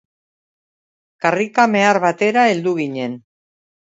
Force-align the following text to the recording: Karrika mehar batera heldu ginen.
Karrika 1.25 1.67
mehar 1.75 2.01
batera 2.05 2.45
heldu 2.53 2.75
ginen. 2.79 3.17